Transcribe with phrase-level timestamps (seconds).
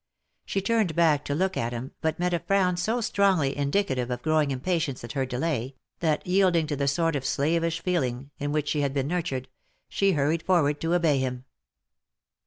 [0.45, 4.23] She turned back to look at him, but met a frown so strongly indicative of
[4.23, 8.69] growing impatience at her delay, that yielding to the sort of slavish feeling in which
[8.69, 9.47] she had been nurtured,
[9.89, 11.45] she hurried forward to obey him.